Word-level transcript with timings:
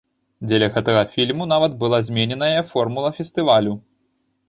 Дзеля 0.47 0.69
гэтага 0.77 1.03
фільму 1.11 1.47
нават 1.53 1.77
была 1.85 2.01
змененая 2.09 2.59
формула 2.73 3.15
фестывалю. 3.23 3.81